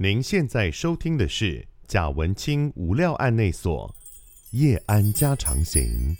[0.00, 3.92] 您现在收听的是贾文清无料案内所
[4.52, 6.16] 夜安家常行。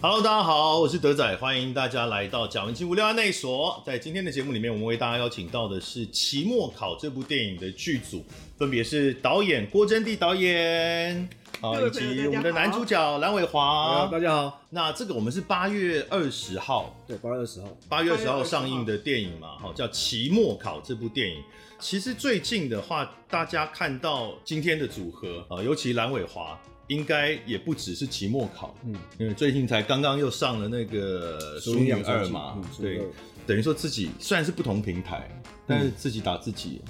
[0.00, 3.80] Hello，大家好，我是德仔，欢迎大家来到贾文清无料案内所。
[3.86, 8.24] 在今天的节目里面，我们为大家邀请到的是《期末考》这部电影的剧组，
[8.56, 11.28] 分别是导演郭真地导演。
[11.60, 14.62] 好，以及我们的男主角蓝伟华，大家好。
[14.70, 21.42] 那这个我们是八月二十号，对，八月二十号，八月二十号上映的电影嘛，好，叫《期末考》这部电影。
[21.80, 33.02] 其实最近的话，大家看到今天的组合啊，尤其蓝伟华，应该也不只是期末考，嗯，因为最近才刚刚又上了那个《淑女二》嘛，对，
[33.48, 35.28] 等于说自己虽然是不同平台，
[35.66, 36.80] 但是自己打自己。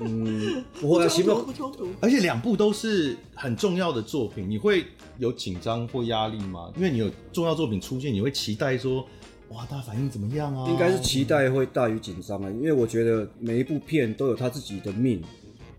[0.00, 1.88] 嗯，不冲突，不冲突。
[2.00, 4.84] 而且两部都是很重要的作品，你会
[5.18, 6.70] 有紧张或压力吗？
[6.76, 9.06] 因为你有重要作品出现，你会期待说，
[9.50, 10.68] 哇，大家反应怎么样啊？
[10.68, 15.22] 应该是期待会大于紧张啊，因为我觉得每一部片都有他自己的命，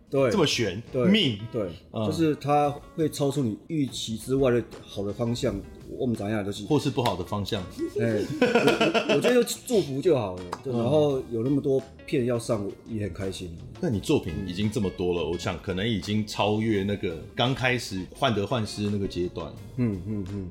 [0.10, 5.56] 对，这么悬，对，命，对，嗯、就是它会超出你预期之外的好的方向。
[5.90, 7.64] 我们长样都是，或是不好的方向。
[7.98, 10.44] 哎，我我觉得就祝福就好了。
[10.62, 13.58] 对，然后有那么多片要上，我也很开心。
[13.80, 19.50] 那你作品已经这么多了，我想可能已经超越那个刚开始患得患失那个阶段。
[19.78, 20.50] 嗯嗯嗯。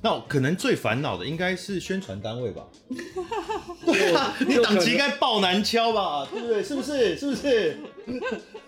[0.00, 2.66] 那可能最烦恼的应该是宣传单位吧？
[3.84, 6.26] 对啊， 你档期应该爆难敲吧？
[6.32, 6.62] 对不对？
[6.62, 7.18] 是不是？
[7.18, 7.76] 是不是？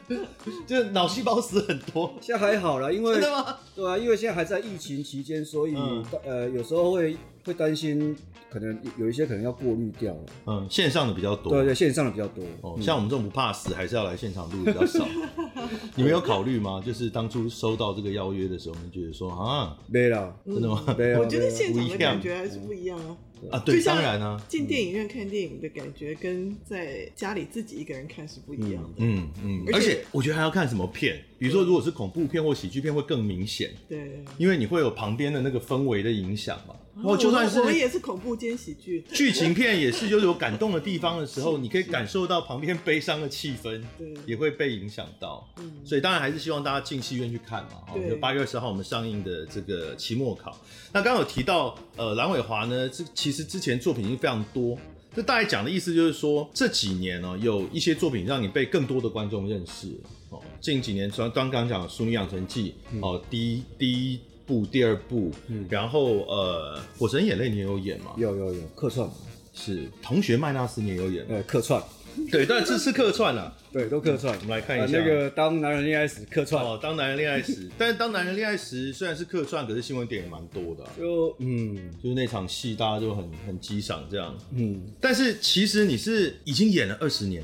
[0.66, 3.56] 就是脑细胞死很多，现在还好啦，因为真的吗？
[3.74, 8.16] 对啊，因为现在还在疫情期间，所以、嗯、呃有时候会会担心，
[8.50, 10.14] 可能有一些可能要过滤掉。
[10.46, 11.52] 嗯，线上的比较多。
[11.52, 12.44] 对对，线上的比较多。
[12.60, 15.06] 哦，像我们这种不怕死，还是要来现场录比较少。
[15.96, 16.82] 你们有考虑吗？
[16.84, 20.94] 就是当初收到这个邀约的时候，你觉得说啊，没了，真的吗？
[20.98, 21.20] 没有。
[21.20, 23.16] 我觉得现场的感觉还是不一样啊。
[23.50, 28.90] 啊，对，当然啊，进电影院看电影的感觉跟在家里自己一个人看是不一样的。
[28.98, 33.72] 嗯嗯，而且我觉得还要看什么片，比如说如果是恐怖片或喜剧片会更明显。
[33.88, 36.76] 对，因为你会有旁边的那个氛围的影响嘛。
[36.94, 45.48] 然后就算是我们也是恐怖兼喜剧，剧情片也是，就是有感动的地方的时候， 你可以感受到旁边悲伤的气氛，对，也会被影响到。
[45.56, 47.82] 嗯，所以当然还是希望大家进戏院去看嘛。
[47.94, 50.54] 对，就八月二十号我们上映的这个期末考。
[50.92, 54.76] 那刚刚有提到，呃，蓝伟华呢，这其实之前作品已经非常多。
[55.16, 59.98] 这大概讲的意思就是说，这几年呢，有一些作品让你被更多的观众认识。
[60.28, 64.20] 哦，近几年，除了刚刚讲《淑女养成记》，哦，第一第一。
[64.52, 68.12] 部第二部，嗯，然后呃，《火神眼泪》你也有演吗？
[68.18, 69.08] 有有有客串，
[69.54, 71.82] 是同学麦纳斯你也有演，呃，客串，
[72.30, 74.34] 对，但这是客串啊， 对，都客串。
[74.34, 76.62] 我们来看一下那个《当男人恋爱时》客串。
[76.62, 87.42] 哦，《当男人恋爱时》， 但是《当男人恋爱时》虽然是客串，可是新闻点也蛮多的，就嗯，就是那场戏大家就很很激赏这样，嗯，但是其实你是已经演了二十年。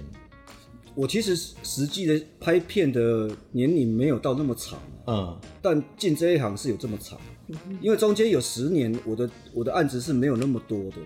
[0.99, 4.77] 我其实实际的拍片的年龄没有到那么长，
[5.07, 7.17] 嗯，但进这一行是有这么长，
[7.81, 10.97] 因为中间有十年，我的我的案子是没有那么多的，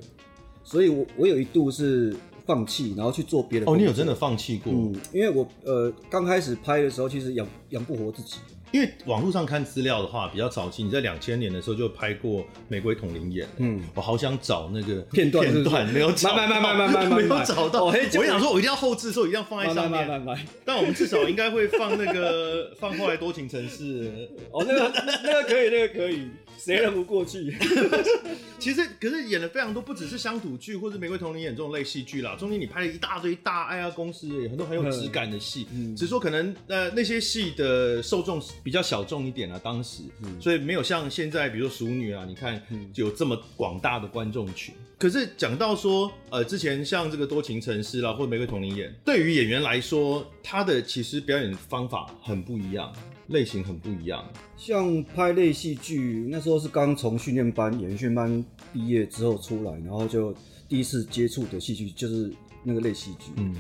[0.65, 2.17] 所以我我有一度是
[2.47, 3.71] 放弃，然后去做别的。
[3.71, 4.73] 哦，你有真的放弃过？
[4.73, 8.37] 嗯，因为我呃刚开始拍的时候，其实养养不活自己。
[8.73, 13.47] 因为网络上看资料的话，比较早期，你在两千年的时候就拍过《玫瑰瞳铃演》。
[13.59, 17.85] 嗯，我好想找那个片段，片段没有找，慢慢慢慢慢慢没有找到。
[17.85, 20.49] 我想说，我一定要后置的时候一定要放在上面。
[20.65, 24.29] 但我们至少应该会放那个 放后来多情城市。
[24.51, 26.29] 哦，那个那个可以，那个可以。
[26.59, 27.57] 谁能不过去？
[28.59, 32.37] 其实，可是演了非常多，不只是乡土剧或者《玫瑰瞳铃演》这种类戏剧啦。
[32.37, 35.67] 中间你拍了一大堆大爱啊公司，也很多很有质感的戏。
[35.75, 42.61] 嗯，只是说可能呃那些戏的受众比较小众一点啊，当时，嗯、所以没有像现在，比如说《淑女》啊，你看
[42.95, 44.75] 有这么广大的观众群。
[44.99, 52.93] 可是讲到说，呃，之前像这个《多情城市》啦，或者《玫瑰同林演》，对于演员来说，他的其实表演方法很不一样。
[53.29, 54.29] 类型很不一样，
[54.59, 60.35] 像拍类戏剧，那时候是刚从训练班、演员训班毕业之后出来，然后就
[60.69, 62.31] 第一次接触的戏剧就是
[62.63, 63.31] 那个类戏剧。
[63.37, 63.55] 嗯，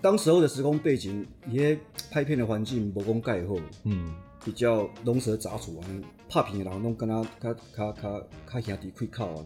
[0.00, 1.76] 当时候的时空背景，一些
[2.10, 4.14] 拍片的环境不公盖好，嗯，
[4.46, 5.84] 比较龙蛇杂处啊，
[6.30, 9.44] 拍片的人拢跟他卡卡卡卡兄弟开靠啊。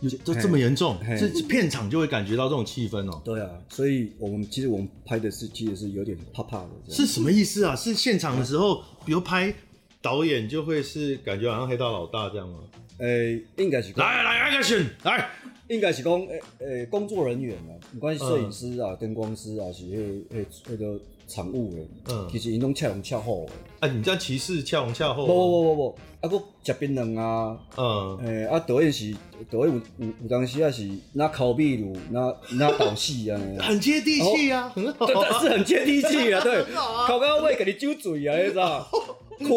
[0.24, 3.22] 都这么严重，这片场就会感觉到这种气氛哦、喔。
[3.24, 6.68] 对啊，所以我们其实我们拍的是，其实是有点怕怕的。
[6.88, 7.74] 是什么意思啊？
[7.74, 9.52] 是现场的时候，比如拍
[10.00, 12.58] 导演就会是感觉好像黑道老大这样吗？
[12.98, 13.92] 诶，应该是。
[13.96, 15.28] 来来，，action！，来，
[15.68, 23.48] 应该是讲诶诶，工作人员啊，不管是摄影师啊、灯光师啊，是迄迄迄个场务诶，嗯，其实因拢恰龙恰好诶。
[23.80, 25.26] 啊，你这样歧视恰龙恰好？
[25.26, 29.14] 不不不不，啊，搁食槟榔啊，嗯，诶，啊，导演是
[29.50, 35.06] 导演有有有当时啊是拿烤秘鲁，拿拿导戏啊， 很接地气啊，很好，
[35.40, 36.64] 是很接地气啊，对，
[37.06, 38.88] 烤到尾给你揪嘴啊，你知道？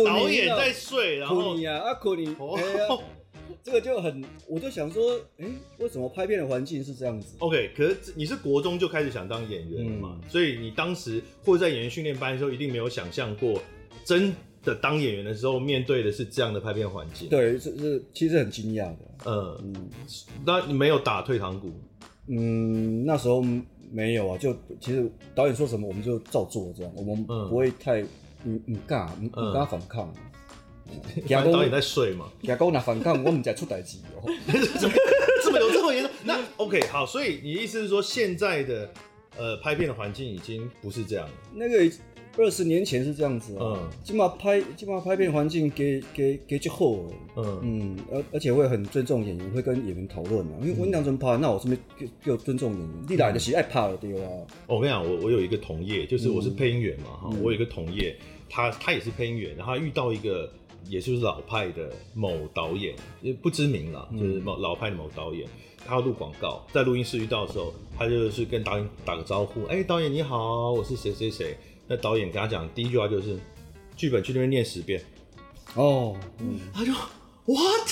[0.06, 2.36] 导演在睡，然后啊，啊，可你。
[3.64, 5.46] 这个就很，我就想说，哎，
[5.78, 10.20] 为什么拍片的环境是这样子？OK，可是你是国中就开始想当演员了嘛？
[10.22, 13.62] 嗯、所以你当时或者在演员训练班的时候，一定没有想象过，
[14.04, 17.30] 真的当演员的时候面对的是这样的拍片环境。
[17.30, 18.98] 对，是是，其实很惊讶的。
[19.26, 19.90] 嗯嗯，
[20.46, 21.72] 那你没有打退堂鼓？
[22.28, 23.44] 嗯，那时候
[23.92, 28.02] 没有啊，就其实导演说什么我们就照做这样，我们不会太
[28.44, 30.12] 嗯嗯尬，嗯跟他反抗。
[31.52, 32.32] 导演在睡嘛？
[32.44, 34.30] 假公拿反抗，我们在出代志哦。
[35.44, 36.12] 怎么有这么严重？
[36.24, 38.90] 那 OK 好，所以你的意思是说，现在的
[39.38, 41.34] 呃拍片的环境已经不是这样了？
[41.54, 41.92] 那个
[42.38, 43.60] 二十年前是这样子啊。
[43.62, 43.90] 嗯。
[44.04, 46.86] 起码拍起码拍片环境给给给就好。
[47.36, 50.54] 嗯嗯，而而且会很尊重演员，会跟演员讨论啊。
[50.62, 52.90] 因为我两阵拍，那我是不是就尊重演员？
[53.10, 54.20] 你来的是爱拍的对吧？
[54.68, 57.30] 我跟你讲，我我有一个同业，就是我是配音员嘛哈。
[57.42, 58.16] 我有一个同业，
[58.50, 60.50] 他他也是配音员，然后他遇到一个。
[60.86, 65.48] 也就是老派的某导演，也不知名了，就是某老派的某导演，
[65.86, 71.58] 他要录广告，在录音室遇到的时候，他就是跟导演打个招呼，哎、欸，导演你好，我是谁谁谁。
[71.88, 73.38] 那导演跟他讲第一句话就是，
[73.98, 75.04] 剧本去那边念十遍。
[75.76, 76.92] 哦，嗯，他就
[77.46, 77.90] What？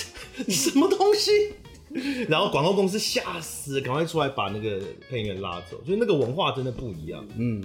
[0.49, 1.31] 什么东西？
[2.29, 7.25] 然后广告公司吓死，赶快出来把那个配音员拉走，就是那个文化真的不一样。
[7.37, 7.63] 嗯。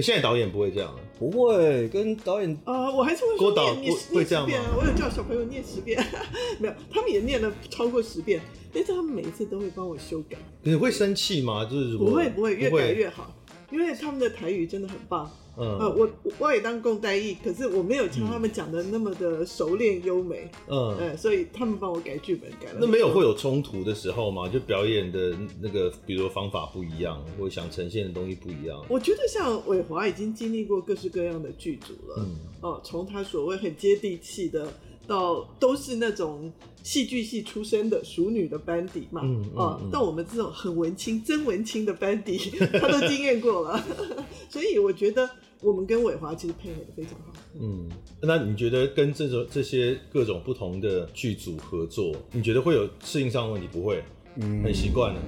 [0.00, 4.56] 现在导演不会这样了，不会跟导演啊、呃，我还是会说念念会这样吗？
[4.76, 6.02] 我有叫小朋友念十遍，
[6.58, 8.40] 没有，他们也念了超过十遍，
[8.72, 10.38] 但是他们每一次都会帮我修改。
[10.62, 11.64] 你会生气吗？
[11.64, 13.34] 就是不会，不会，越改越好，
[13.70, 15.30] 因为他们的台语真的很棒。
[15.56, 16.08] 嗯，我
[16.38, 20.50] 我也当共代役，可是我没有像他们讲的那么的熟练优美。
[20.68, 22.78] 嗯，嗯，所以他们帮我改剧本改了。
[22.80, 24.48] 那没有会有冲突的时候吗？
[24.48, 28.82] 就表演的那个，比如方法不一样，或者想呈现的东西不一样。
[28.88, 32.16] 我觉得像伟华已经经历过各式各样的剧组了。
[32.18, 34.72] 嗯，哦，从他所谓很接地气的。
[35.06, 36.52] 到都是那种
[36.82, 42.38] 戏剧系出身的熟女的班底嘛，嗯，嗯，嗯，到我们这种很文青、真文青的班底，
[42.80, 43.84] 他都经验过了，
[44.48, 45.28] 所以我觉得
[45.60, 47.32] 我们跟伟华其实配合的非常好。
[47.60, 47.88] 嗯，
[48.22, 53.68] 那你觉得跟这种这些各种不同的剧组合作，你觉得会有适应上的问题？
[53.70, 54.02] 不会，
[54.36, 55.20] 嗯，很习惯了。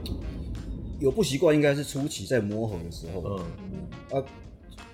[1.01, 3.45] 有不习惯应该是初期在磨合的时候，嗯，
[4.13, 4.25] 嗯啊，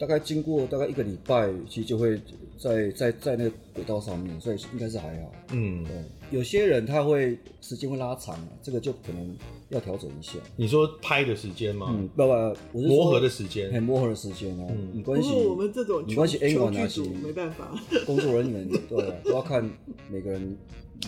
[0.00, 2.18] 大概经过大概一个礼拜，其实就会。
[2.60, 5.32] 在在在那个轨道上面，所以应该是还好。
[5.52, 9.34] 嗯，对，有些人他会时间会拉长，这个就可能
[9.70, 10.34] 要调整一下。
[10.56, 11.86] 你说拍的时间吗？
[11.88, 12.28] 嗯，不不，
[12.74, 14.66] 我是磨合的时间，很磨合的时间啊。
[14.68, 15.30] 嗯，没关系。
[15.32, 17.74] 我们这种没关系，A 管那些没办法。
[18.04, 19.66] 工作人员对啊，都要看
[20.10, 20.54] 每个人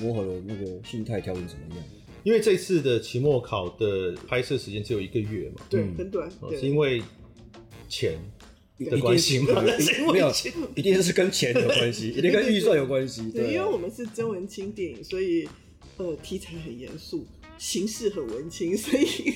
[0.01, 1.85] 磨合的那个心态调整怎么样。
[2.25, 7.03] 因为这次的期末考的拍摄时间只有一个月嘛，对，很短，是因为
[7.91, 8.19] 钱。
[8.85, 9.63] 的关系吗？
[10.13, 10.33] 没有，
[10.75, 13.31] 一定是跟钱有关系， 一定跟预算有关系。
[13.31, 15.49] 对，因为我们是真文青电影，所以
[15.97, 17.27] 呃题材很严肃，
[17.59, 19.35] 形式很文青， 所以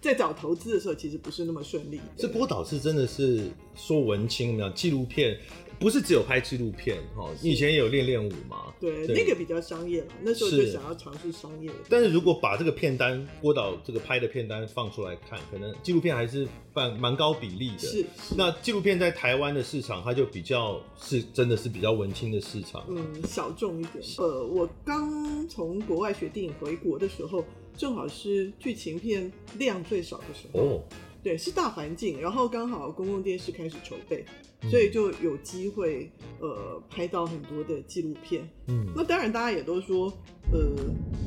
[0.00, 2.00] 在找投资的时候其实不是那么顺利。
[2.16, 5.38] 这波导是真的是说文青没有纪录片。
[5.78, 8.72] 不是只有拍纪录片哈，你以前也有练练舞嘛？
[8.80, 10.08] 对，那个比较商业嘛。
[10.22, 11.70] 那时候就想要尝试商业。
[11.88, 17.78] 但是如果把这个片单郭导这个拍的片单放出来看，可能纪录片还是蛮蛮高比例的。
[17.78, 18.04] 是。
[18.36, 22.84] 那纪录片在台湾的市场，它就比较是真的是比较文青的市场。
[22.88, 24.04] 嗯，小众一点。
[24.18, 27.44] 呃，我刚从国外学电影回国的时候，
[27.76, 30.60] 正好是剧情片量最少的时候。
[30.60, 30.82] 哦。
[31.22, 34.24] 对，是大环境，然后刚好公共电视开始筹备，
[34.70, 36.10] 所以就有机会
[36.40, 38.48] 呃拍到很多的纪录片。
[38.68, 40.12] 嗯，那当然大家也都说，
[40.52, 40.58] 呃，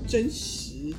[0.07, 0.93] 真实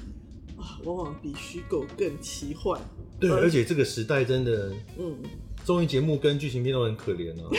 [0.57, 2.81] 啊，往往比虚构更奇幻。
[3.19, 5.17] 对，而且这个时代真的，嗯，
[5.65, 7.51] 综艺节目跟剧情片都很可怜啊。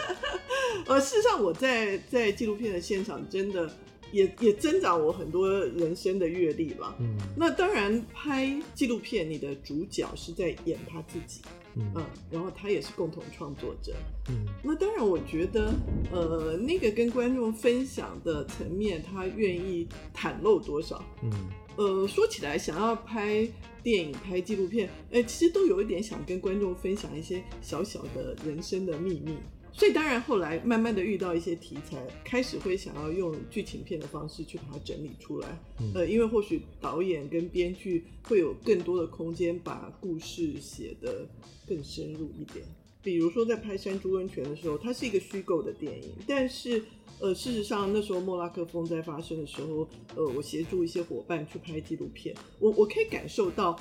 [0.86, 3.70] 呃，事实上我在在纪录片的现场真的。
[4.14, 6.94] 也也增长我很多人生的阅历吧。
[7.00, 11.40] 嗯，那当然拍纪录片，你的主角是在演他自己，
[11.74, 13.92] 嗯，嗯，然后他也是共同创作者。
[14.28, 15.74] 嗯，那当然，我觉得，
[16.12, 21.04] 呃，那个跟观众分享的层面，他愿意袒露多少？
[21.22, 21.30] 嗯，
[21.76, 23.46] 呃，说起来，想要拍
[23.82, 29.36] 电影、拍纪录片，哎，其实都有一点想跟观众分享一些小小的人生的秘密。
[29.76, 35.58] 所以当然后来慢慢的遇到一些题材，开始会想要用剧情片的方式去把它整理出来。
[35.80, 41.26] 嗯、呃，因为或许导演跟编剧会有更多的空间把故事写得
[41.66, 42.64] 更深入一点。
[43.02, 46.80] 比如说在拍《山猪温泉》的时候，它是一个虚构的电影，但是
[47.18, 53.76] 呃，事实上那时候莫拉克风灾发生的时候，呃，我协助一些伙伴去拍纪录片，我我可以感受到。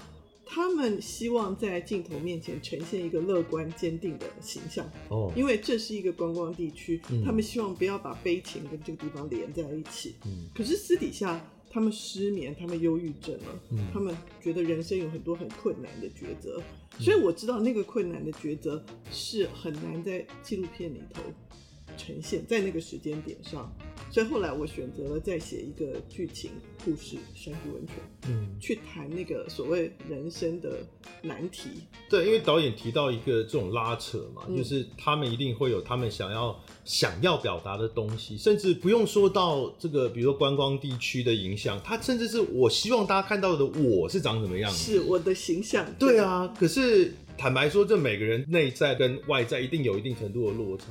[0.45, 4.89] 他们希望在镜头面前呈现一个乐观坚定的形象。
[5.09, 10.15] 哦，因为这是一个观光地区，嗯、他们希望不要把悲情跟这个地方连在一起。
[10.25, 16.61] 嗯，可是私底下他们失眠，他们忧郁症了，嗯，他们觉得人生有很多很困难的抉择，
[16.97, 21.21] 嗯、所以我知道那个困难的抉择是很难在纪录片里头
[21.97, 23.71] 呈现，在那个时间点上。
[24.11, 26.51] 所以后来我选择了再写一个剧情
[26.85, 27.95] 故事《山居温泉》，
[28.27, 30.85] 嗯，去谈那个所谓人生的
[31.23, 31.69] 难题。
[32.09, 45.85] 对，因为导演提到一个这种拉扯嘛，嗯、就是他们一定会有他们想要想要表达的东西，甚至不用说到这个，比如说观光地区的影响，他甚至是我希望大家看到的我是长什么样子，是我的形象。
[45.97, 50.85] 对，对啊，可是坦白说，这每个人内在跟外在一定有一定程度的落差。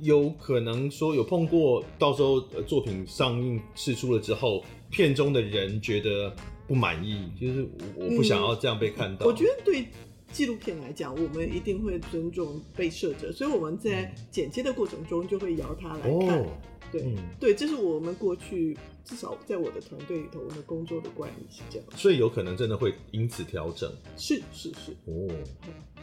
[0.00, 6.34] 有可能说有碰过，到时候作品上映试出了之后，片中的人觉得
[6.68, 9.24] 不满意，就是我不想要这样被看到。
[9.24, 9.86] 嗯、我觉得对
[10.30, 16.40] 纪录片来讲，我们一定会尊重被摄者，所以我们在剪接的过程中就会邀他来看。
[16.40, 16.46] 哦、
[16.92, 21.86] 对、嗯、对，这是我们过去至少在我的团队里头，我们工作的惯例是这样。
[21.96, 23.92] 所以有可能真的会因此调整。
[24.16, 24.92] 是是是。
[25.06, 25.28] 哦。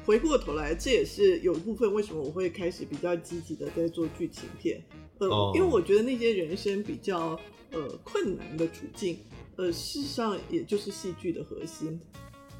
[0.05, 4.83] 回过头来，这也是有一部分为什么我会开始比较积极的在做剧情片，
[5.19, 5.55] 呃，oh.
[5.55, 7.39] 因为我觉得那些人生比较
[7.71, 9.19] 呃困难的处境，
[9.55, 11.97] 呃，事实上也就是戏剧的核心，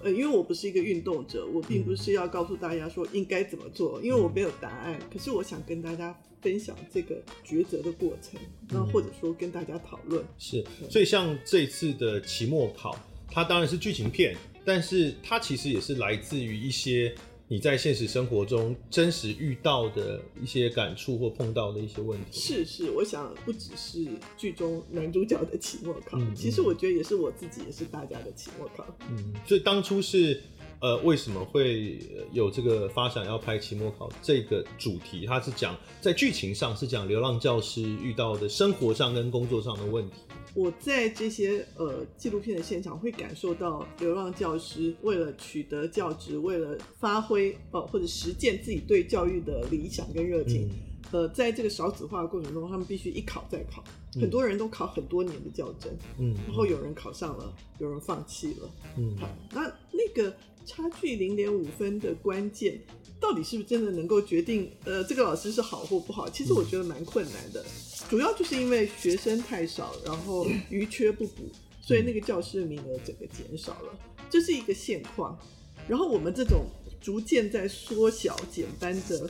[0.04, 10.24] 呃，因为我不是一个运动者，我并不是要告诉大家说应该怎么做，因为我没有答案，可是我想跟大家分享这个抉择的过程，那或者说跟大家讨论。
[10.38, 12.98] 是，所以像这次的期末考，
[13.30, 17.14] 它当然是剧情片，但是它其实也是来自于一些。
[17.48, 24.08] 你在现实生活中真实遇到的一些感触或碰到的一些问题，是是，我想不只是
[24.38, 28.86] 剧中男主角的期末考，其实我觉得也是我自己，也是大家的期末考。
[29.10, 30.42] 嗯，所以当初是
[30.84, 31.98] 呃，为什么会
[32.34, 35.26] 有这个发想要拍期末考这个主题？
[35.26, 40.18] 它是讲在剧情上是讲流浪教师遇到的生活上跟工作上的问题。
[40.54, 50.68] 我在这些呃纪录片的现场会感受到，流浪教师为了取得教职，为了发挥呃或者实践自己对教育的理想跟热情，
[51.14, 53.82] 嗯、呃，在这个少子化的过程中，他们必须一考再考，
[54.18, 59.62] 嗯、很多人都考很多年的教甄，嗯，然后有人考上了，有人放弃了，嗯，好，那
[59.94, 62.80] 那个差距零点五分的关键。
[63.20, 66.30] 到底是不是真的能够决定，呃，这个老师是好或不好？
[66.30, 67.66] 其实我觉得蛮困难的，嗯、
[68.10, 71.50] 主要就是因为学生太少，然后余缺不补，
[71.82, 73.98] 所以那个教师的名额整个减少了，
[74.30, 75.40] 这是一个现况。
[75.88, 76.66] 然后我们这种
[77.00, 79.30] 逐渐在缩小减班的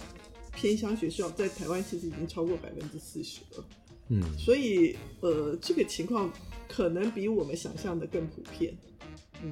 [0.56, 3.66] 偏乡学校，在台湾其实已经超过百分之四十了。
[4.10, 6.34] 嗯，所以呃，这个情况
[6.68, 8.76] 可能比我们想象的更普遍。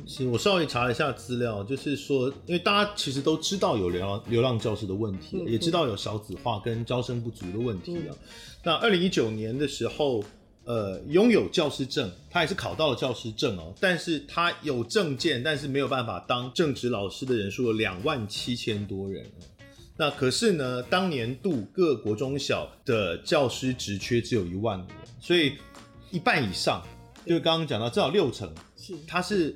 [0.07, 8.15] 是我稍微查了一下资料，就是说，因为大家其实都知道有流浪流浪教师的问题，也知道有少子化跟招生不足的问题啊。
[8.63, 10.23] 那二零一九年的时候，
[10.63, 19.25] 呃，拥有教师证，他也是考到了教师证哦，但是他有证件，但是没有办法当正职老师的人数有两万七千多人。
[19.97, 24.87] 那可是呢，当年度各国中小的教师职缺只有一万人，
[25.19, 25.53] 所以
[26.11, 26.81] 一半以上，
[27.25, 29.55] 就是刚刚讲到至少六成，是他是。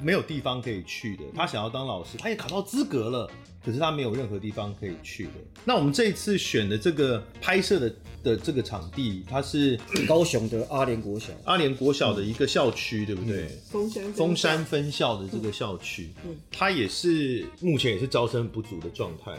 [0.00, 3.30] 没有地方可以去的，他想要当老师，他也考到资格了，
[3.64, 5.32] 可是他没有任何地方可以去的。
[5.64, 13.48] 那我们这一次选的这个拍摄的的这个场地，它是 高雄的阿联国小，阿联国小的一个校区，嗯、对不对？
[13.70, 19.32] 峰山峰山分校的这个校区，嗯，它也是目前也是招生不足的状态。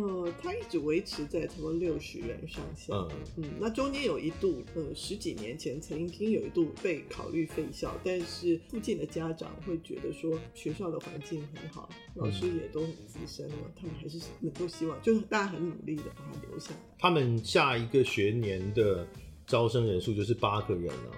[0.00, 2.94] 呃，他一直维持在差不多六十人上下。
[2.94, 16.70] 嗯嗯，那中间有一度，呃，十几年前曾经有一度被考虑废校，但是附近的家长会觉得说学校的环境很好，老师也都很资深了，嗯、他们还是能够希望，就是大家很努力的把他留下。
[16.98, 19.06] 他们下一个学年的
[19.46, 21.10] 招生人数就是八个人啊，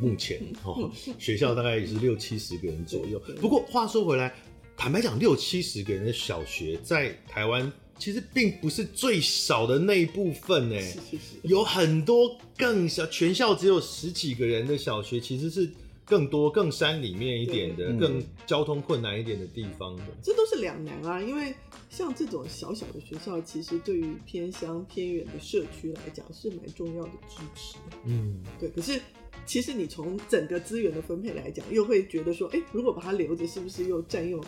[0.00, 3.20] 目前哦，学校大概也是六七十个人左右。
[3.40, 4.34] 不过话说回来，
[4.76, 7.72] 坦白讲，六七十个人的小学在台湾。
[8.02, 10.76] 其实并不是最少的那一部分呢，
[11.44, 15.70] 有很多更小，全校只有十几个人的小学，其实是
[16.04, 20.02] 更多、更山里面一点的、更交通困难一点的地方的。
[20.20, 21.54] 这都是两难啊，因为
[21.90, 27.76] 像这种小小的学校，其实对于偏乡偏远的社区来讲是蛮重要的支持。
[28.04, 28.68] 嗯，对。
[28.70, 29.00] 可是
[29.46, 34.42] 其实你从整个资源的分配来讲，又会觉得说，哎，如果把它留着，是不是又占用？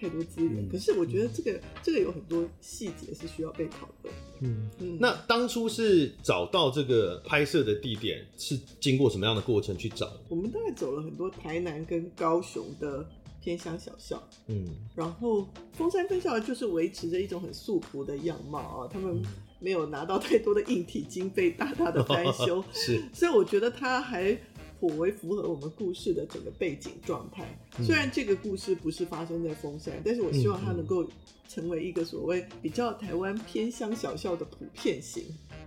[0.00, 4.14] 太多资源，可是我觉得这个、嗯、这个有很多细节是需要被讨论。
[4.40, 10.10] 嗯嗯，那当初是找到这个拍摄的地点是经过什么样的过程去找？
[10.28, 13.08] 我们大概走了很多台南跟高雄的
[13.42, 14.64] 偏乡小校，嗯，
[14.94, 19.20] 然后峰山分校就是维持着一种很素朴的样貌啊，他们
[19.58, 24.38] 没有拿到太多的硬体经费，大大的 翻修，是，所以我觉得他还。
[24.78, 27.46] 颇为符合我们故事的整个背景状态。
[27.84, 31.06] 虽然这个故事不是发生在丰山，但是我希望它能够
[31.48, 35.24] 成为一个所谓比较台湾偏乡小校的普遍型。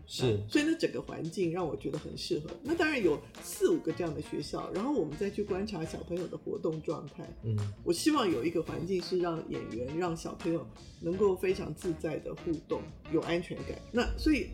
[0.08, 2.50] 是，所以呢，整个环境让我觉得很适合。
[2.64, 7.24] 那当然有四五个这样的学校，然后我们再去观察小朋友的活动状态。
[7.44, 10.68] 嗯，我希望有一个环境是让演员、让小朋友
[11.00, 12.82] 能够非常自在的互动，
[13.14, 13.80] 有安全感。
[13.92, 14.48] 那所以。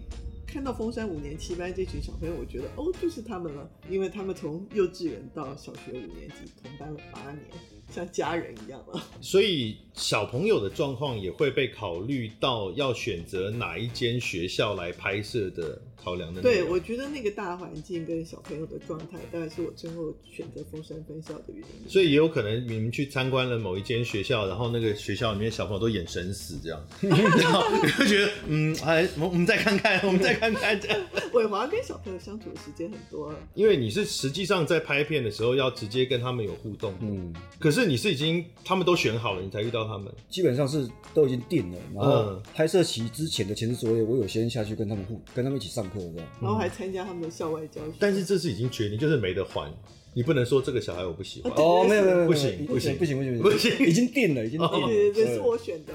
[0.47, 7.43] 看到峰山五年七班这群小朋友，我觉得哦，就是他们了，因为他们从幼稚园到小学五年级，同班了八年。
[7.89, 16.41] 像家人一样了，所以小朋友的状况也会被考虑到要选择哪一间学校来拍摄的考量的。
[16.41, 21.89] 对，我觉得那个大环境跟小朋友的状态，大概是我最后选择丰山分校的原因。
[21.89, 30.99] 所以也有可能你们去参观了某一间学校，然后那个学校里面小朋友都眼神死这样， 然后你会觉得嗯，哎，我我们再看看，我们再看看这样。
[31.33, 37.77] 伟华跟小朋友相处的时间很多，因为你是实际上在拍片的时候要直接跟他们有互动，嗯，可是。
[37.77, 40.11] 是你是已经他们都选好了，你才遇到他们？
[40.31, 47.91] 基本上是都已经定了，然后拍摄期之前的前置作业，我有先下去跟他们互，跟他们一起上课这样，然后还参加他们的校外教学。
[47.99, 49.71] 但是这是已经决定，就是没得还，
[50.13, 51.51] 你不能说这个小孩我不喜欢。
[51.55, 55.93] 哦，没有没有不行不行不行不行不行，已经定了已经定了，对对对，是我选的，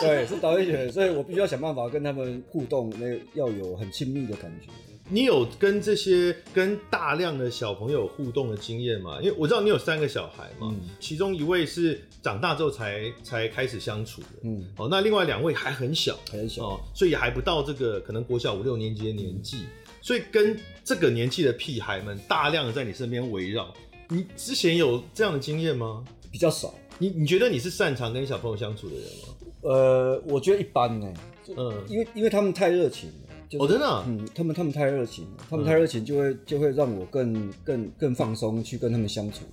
[0.00, 4.68] 对，是导演选的，所以我必须要想办法跟他们互动，那要有很亲密的感觉。
[5.10, 9.18] 你有跟这些跟大量的小朋友互动的经验吗？
[9.20, 19.66] 因为我知道你有三个小孩嘛，嗯、其中一位是长大之后才才开始相处的，嗯，哦，那另外两位还很小，很小，哦，所以还不到这个可能国小五六年级的年纪，嗯、
[20.00, 23.74] 所以跟这个年纪的屁孩们大量的在你身边围绕，
[24.08, 26.04] 你之前有这样的经验吗？
[26.30, 26.72] 比较少。
[26.98, 29.34] 你你觉得你是擅长跟小朋友相处的人吗？
[29.62, 31.12] 呃，我觉得一般呢，
[31.56, 33.14] 嗯，因为因为他们太热情了。
[33.50, 39.44] 就是、哦，真的、啊，嗯，他们他们太热情了，他们太热情就会、嗯、就会让我更更更放松去跟他们相处。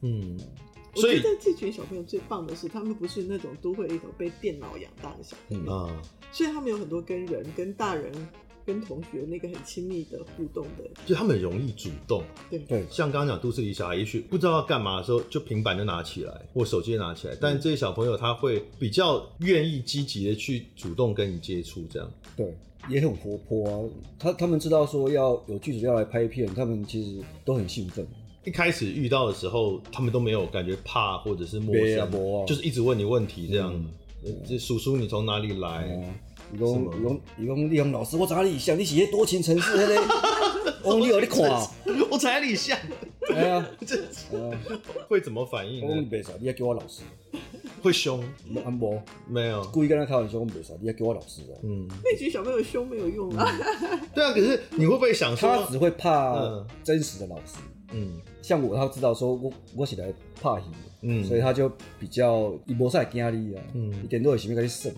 [0.00, 0.36] 嗯，
[0.96, 5.72] 所以我觉得这群小朋友最棒的是，他们不是那种都会里头被电脑养大的小朋友。
[5.72, 8.12] 啊，嗯、所以他们有很多跟人、跟大人、
[8.66, 12.22] 跟同学那个很亲密的互动的，就他们很容易主动。
[12.50, 22.54] 对对，像刚刚讲都市里小孩，也许不知道要干嘛的时候，就平板就拿起来，或手机就拿起来，但这些小朋友他会比较愿意积极的去主动跟你接触，这样对。
[22.90, 23.80] 也很活泼啊，
[24.18, 28.06] 他他们知道说要有剧组要来拍片，他们其实都很兴奋。
[28.44, 32.10] 一开始遇到的时候，他们都没有感觉怕或者是陌生，
[32.46, 33.72] 就是一直问你问题这样。
[34.46, 36.14] 这、嗯、叔叔你从哪里来？
[36.54, 41.40] 伊讲伊讲伊讲立宏老师，我知你像你是多情城市那个， 我你有你看，
[42.10, 42.78] 我知你像。
[43.34, 43.98] 哎呀，这
[45.08, 45.82] 会怎么反应？
[45.84, 47.02] 我讲你别傻，你要叫我老师。
[47.82, 48.22] 会凶？
[48.64, 51.56] 安博没有，故意跟他开玩笑，我没啥，你要给我老师啊。
[51.62, 53.46] 嗯，那群小朋友凶没有用啊。
[54.14, 57.56] 对啊，可是你会不会想说，他只会怕真实的老师？
[57.92, 60.66] 嗯，像我，他知道说我我起来怕戏，
[61.02, 64.92] 嗯，所以他就比较一波赛惊你啊，嗯，一点都有前面跟你省。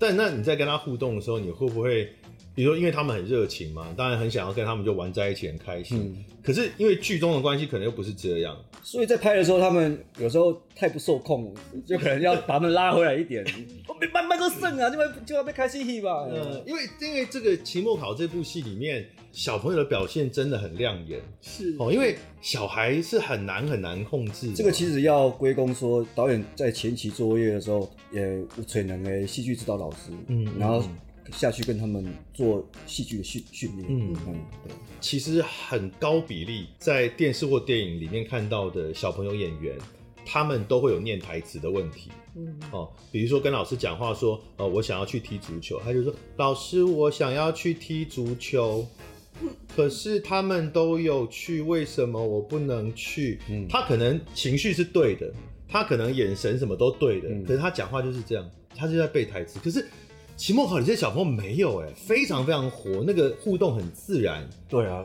[0.00, 2.10] 但那你在跟他互动的时候，你会不会？
[2.54, 5.98] 比如说，因为他们很热情嘛，当然很想要跟他们就玩在一起，很开心。
[5.98, 11.54] 嗯、可是因为剧中的关系，可能又不是这样，所以在拍的时候，他们有时候太不受控，
[11.86, 13.44] 就可能要把他们拉回来一点。
[13.86, 16.26] 我 没慢慢都剩啊，就会就要被开心戏吧。
[16.30, 21.20] 嗯，因为因为这个期末考这部戏里面，小朋友的表现真的很亮眼。
[21.40, 24.52] 是哦，因为小孩是很难很难控制。
[24.52, 28.20] 这个其实要归功说，导演在前期作业的时候，也
[28.56, 30.82] 有才能的戏剧指导老师，嗯，然后。
[31.32, 33.86] 下去跟他们做戏剧的训训练。
[33.88, 34.72] 嗯嗯，对。
[35.00, 39.76] 其实很高比例在电视或电影里面看到的小朋友演员，
[40.26, 42.10] 他们都会有念台词的问题。
[42.36, 48.86] 嗯哦，比如说跟老师讲话说，呃，我想要去踢足球，他就说，老师，我想要去踢足球，
[49.74, 53.40] 可是他们都有去，为什么我不能去？
[53.48, 55.32] 嗯，他可能情绪是对的，
[55.66, 59.86] 他可能眼神什么都对的，嗯，可是他讲话就是这样，他就在背台词，可是。
[60.40, 64.42] 期末考里这些小朋友没有哎，非常非常活，那个互动很自然。
[64.70, 65.04] 对啊，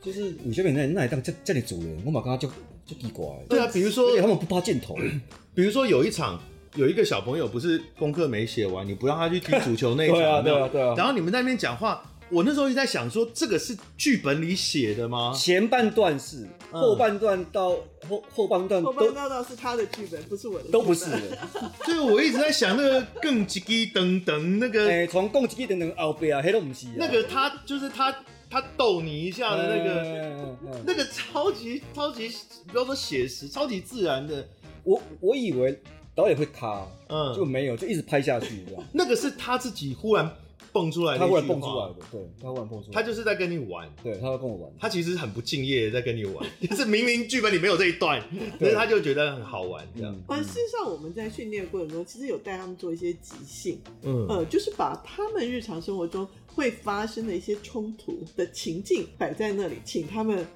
[0.00, 2.46] 就是有些人那那当叫叫你主人，我马刚刚就
[2.86, 3.26] 就奇怪。
[3.48, 4.94] 对啊，比如说他们不怕箭头，
[5.56, 6.40] 比如说有一场
[6.76, 12.00] 有一个小朋友不是功课没写完，你不让他去踢足球那一场， 对啊对啊对啊，然后你们在那边讲话。
[12.28, 15.32] 我那时候一直在想说，这个是剧本里写的吗？
[15.32, 17.70] 前半段是，后半段到
[18.08, 21.20] 后后半段，后半段倒是他的剧本，不是我的，都不是的。
[21.84, 26.86] 所以我一直在想那个更吉吉等等那个，哎，从更吉吉等等后边啊，黑都不是。
[26.96, 28.14] 那个他就是他，
[28.50, 32.30] 他逗你一下的那个，那个超级超级，
[32.70, 34.46] 不要说写实，超级自然的。
[34.82, 35.80] 我我以为
[36.14, 38.64] 导演会卡，嗯，就没有，就一直拍下去。
[38.92, 40.30] 那个是他自己忽然。
[40.76, 48.22] 蹦出来的，他忽然蹦出来的，对，他忽然蹦出来，他就是在跟你玩，对，他要跟我玩，他其实很不敬业，在跟你玩， 就是明明剧本里没有这一段，
[48.60, 50.14] 但是他就觉得很好玩这样。
[50.28, 60.46] 而事实上，我们在训练过程中，其实有带他们做一些即兴，嗯，呃，就是把他们日常生活中会发生的一些冲突的情境摆在那里，请他们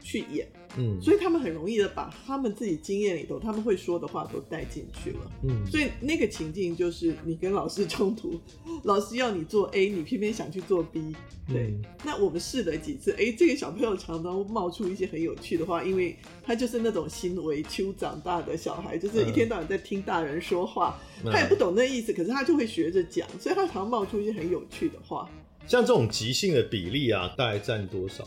[0.00, 0.48] 去演。
[0.76, 5.30] 嗯，所以他们很容易的把他们自己经验里头他们会说的话都带进去了。
[5.44, 8.38] 嗯，所以那个情境就是你跟老师冲突，
[8.84, 11.14] 老师要你做 A，你偏偏想去做 B。
[11.46, 25.28] 对，嗯、那我们试了几次，哎，这个小朋友常常冒出一些很有趣的话，因为他就是那种行为丘长大的小孩，就是一天到晚在听大人说话，嗯、他也不懂那意思，可是他就会学着讲，所以他常常冒出一些很有趣的话。
[25.66, 28.26] 像这种即兴的比例啊，大概占多少？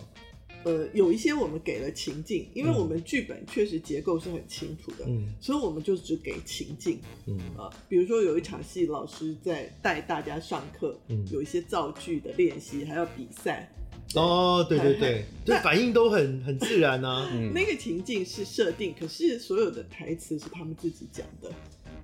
[0.63, 13.71] 呃，有一些我们给了情境，因为我们剧本确实结构是很清楚的，嗯，所以我们就只给情境，嗯啊，比如说有一场戏，老师在带大家上课，嗯，有一些造句的练习，还要比赛，
[14.13, 21.52] 哦，对对对，就反应都很很自然啊，嗯，那个情境是设定，可是所有的台词是他们自己讲的。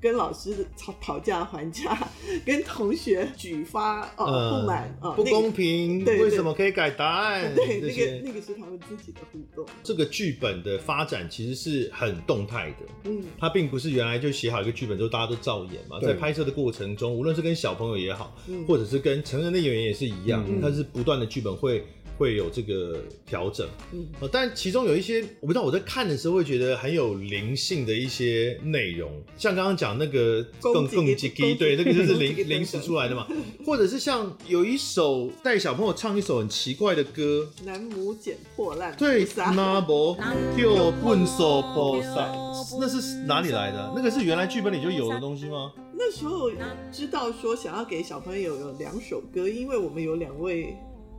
[0.02, 1.98] 跟老师吵讨价还价，
[2.46, 7.52] 跟同学举发呃不满呃不公平，为什么可以改答案？
[7.56, 9.66] 对，那个那个是他们自己的互动。
[9.84, 18.36] 这个剧本的发展其实是很动态的，嗯，它并不是原来就写好一个剧本之后大家都照演嘛，在拍摄的过程中，无论是跟小朋友也好，
[18.68, 21.86] 或者是跟成人的演员也是一样，它是不断的剧本会。
[22.18, 33.28] 会有这个调整，嗯，但其中有一些我不知道，我在看的时候会觉得很有灵性的一些内容，像刚刚讲那个更更吉吉，对，那个就是临临时出来的嘛，
[33.66, 40.18] 或者是像有一首带小朋友唱一首很奇怪的歌，南无捡破烂，对，南无
[40.58, 42.34] 就笨手菩萨，
[42.80, 43.94] 那是哪里来的？
[43.96, 45.72] 那个是原来剧本里就有的东西吗？
[46.00, 46.50] 那时候
[46.92, 50.76] 知道说想要给小朋友有两首歌，因为我们有两位。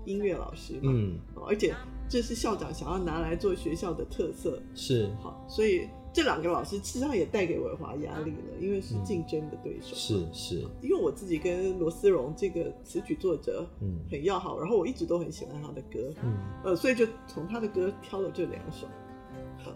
[0.09, 1.75] 音乐老师，嗯，而且
[2.09, 5.11] 这是校长想要拿来做学校的特色，是。
[5.23, 18.87] 好，所以这两个老师实际上也带给伟华压力了，因为是竞争的对手，是是，因为我自己跟罗思荣这个词曲作者，嗯，很要好，然后我一直都很喜欢他的歌，嗯，呃，所以就从他的歌挑了这两首，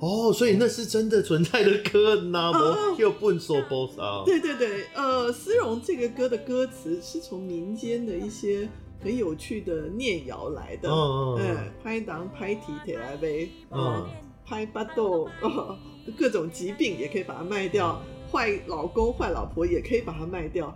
[0.01, 8.67] 哦，所以那是真的存在的歌，那么又不说多少，对对对，呃，思荣这个歌的歌词是从民间的一些。
[9.03, 14.07] 很有趣的念谣来的，嗯，拍档拍体铁来呗，嗯，
[14.45, 15.29] 拍巴豆，
[16.17, 20.75] 各种疾病也可以把它卖掉，坏老公坏老婆也可以把它卖掉。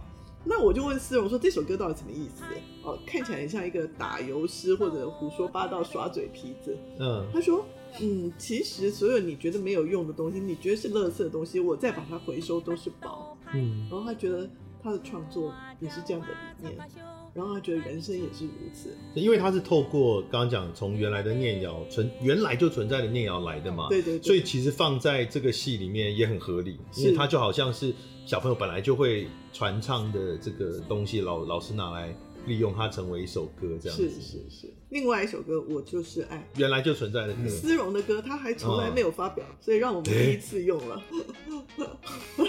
[0.49, 2.45] 那我就问思荣说，这首歌到底什么意思？
[2.85, 6.79] 哦，看起来很像一个打油诗或者胡说八道耍嘴皮子。
[7.01, 7.67] 嗯，他说，
[8.01, 13.37] 嗯，其实所有你觉得没有用的东西，你觉得是垃圾的东西，我再把它回收都是宝。
[13.53, 14.49] 嗯，然后他觉得
[14.81, 16.29] 他的创作也是这样的
[16.62, 16.89] 理念。
[17.37, 27.94] 然后他觉得人生也是如此，因为他是透过刚刚讲从原来的念瑶存原来就存在的念瑶来的嘛，对对对，所以其实放在这个戏里面也很合理，因为他就好像是
[28.25, 32.16] 小朋友本来就会传唱的这个东西，老老师拿来
[32.47, 34.09] 利用它成为一首歌这样子。
[34.09, 41.03] 是是是，另外一首歌我就是爱，原来就存在的歌，思荣的歌他还从来没有发表，哦、所以让我们第一次用了。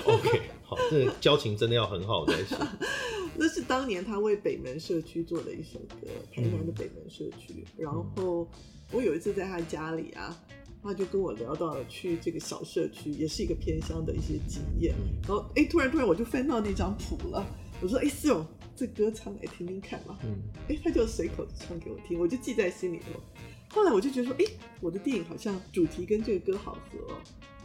[0.06, 2.58] OK，好，这个交情真的要很好才行。
[3.40, 7.66] 那是当年他为北门社区做的一首歌，台南的北门社区。
[7.78, 8.48] 嗯、然后
[8.92, 10.36] 我有一次在他家里啊，
[10.82, 14.96] 他就跟我聊到了去这个小社区，也是一个偏乡的一些经验。
[15.28, 17.46] 然后哎，突然突然我就翻到那张谱了，
[17.82, 20.18] 我说哎，思荣，这歌唱来听听看嘛。
[20.24, 20.38] 嗯，
[20.70, 23.20] 哎，他就随口唱给我听，我就记在心里头。
[23.70, 24.46] 后来我就觉得说，哎，
[24.82, 27.18] 我的电影好像主题跟这个歌好合哦。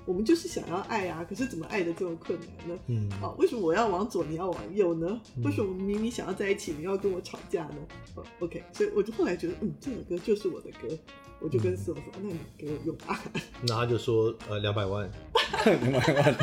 [0.04, 2.78] 我们就是想要爱啊，可是怎么爱的这么困难呢？
[2.88, 5.20] 嗯，啊，为什么我要往左，你要往右呢？
[5.44, 7.76] 为什么我们明明想要在一起，你要跟我吵架呢？
[8.14, 10.96] 哦，OK，所以我就后来觉得，嗯，这首歌就是我的歌。
[11.44, 13.20] 我就跟四龙说：“那你给我用吧。
[13.66, 15.10] ”那他就说：“呃，两百万，
[15.66, 16.36] 两百万。”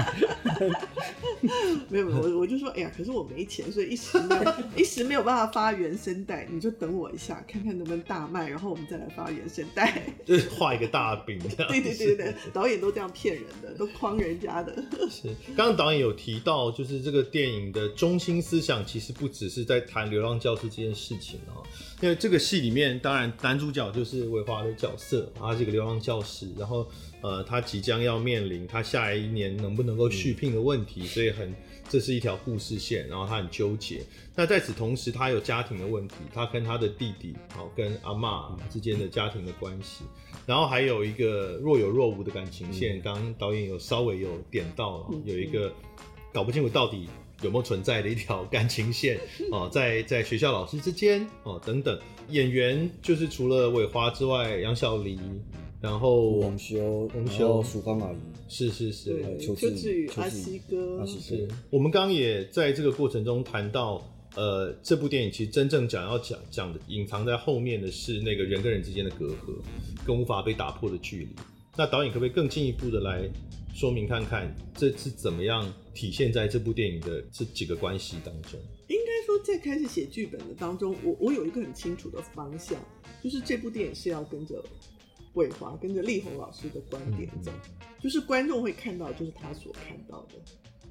[1.88, 10.04] 没有没有，我我就说：“哎呀，可是我没钱，所以一时没有一时没有办法发原声带，你就等我一下，看看能不能大卖，然后我们再来发原声带。
[10.28, 11.72] ”就是画一个大饼这样。
[11.72, 14.74] 对对对对，导演都这样骗人的，都诓人家的。
[15.10, 21.62] 是，刚刚导演有提到，就是这个电影的中心思想，其实不只是在谈流浪教师这件事情啊。
[22.02, 26.88] 因为这个戏里面，当然男主角就是伟华的角色，他是一个流浪教师，然后
[27.22, 31.54] 呃，他即将要面临他下一年能不能够续聘的问题，所以很
[31.90, 34.02] 这是一条故事线，然后他很纠结。
[34.36, 40.06] 那在此同时，他有家庭的问题，他跟他的弟弟，好跟阿妈之间的家庭的关系，
[40.46, 43.02] 然后还有一个若有若无的感情线。
[43.02, 45.74] 刚刚导演有稍微有点到，有一个
[46.32, 47.10] 搞不清楚到底。
[47.42, 49.18] 有没有存在的一条感情线
[49.50, 51.98] 哦，在在学校老师之间哦等等，
[52.28, 55.18] 演员就是除了伟华之外，杨小黎，
[55.82, 58.18] 然后洪修，洪修，曙光阿姨，
[58.50, 61.48] 是是是，邱志宇，阿西哥，是。
[61.70, 69.56] 我们刚刚也在这个过程中谈到，呃，这部电影其实真正讲要讲讲的，隐藏在后面的是那个人跟人之间的隔阂，
[70.06, 71.30] 跟无法被打破的距离。
[71.78, 73.30] 那导演可不可以更进一步的来？
[73.72, 78.60] 说明看看这是怎么样体现在这部电影的这几个关系当中。
[78.90, 82.78] 应该说，在开始写剧本的当中，我我有一个很清楚的方向，
[83.24, 84.62] 就是这部电影是要跟着
[85.40, 87.52] 伟华、跟着力宏老师的观点走，
[88.00, 90.36] 就是观众会看到就是他所看到的，